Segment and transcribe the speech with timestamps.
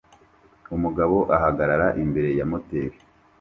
[0.75, 2.97] Umugabo ahagarara imbere ya moteri